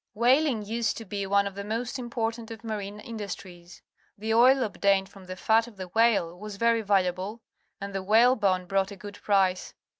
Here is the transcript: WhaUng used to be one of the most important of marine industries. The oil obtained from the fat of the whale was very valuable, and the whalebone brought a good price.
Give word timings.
WhaUng 0.17 0.65
used 0.65 0.97
to 0.97 1.05
be 1.05 1.27
one 1.27 1.45
of 1.45 1.53
the 1.53 1.63
most 1.63 1.99
important 1.99 2.49
of 2.49 2.63
marine 2.63 2.99
industries. 2.99 3.83
The 4.17 4.33
oil 4.33 4.63
obtained 4.63 5.09
from 5.09 5.25
the 5.25 5.35
fat 5.35 5.67
of 5.67 5.77
the 5.77 5.89
whale 5.89 6.35
was 6.39 6.55
very 6.57 6.81
valuable, 6.81 7.43
and 7.79 7.93
the 7.93 8.01
whalebone 8.01 8.65
brought 8.65 8.89
a 8.89 8.95
good 8.95 9.21
price. 9.21 9.75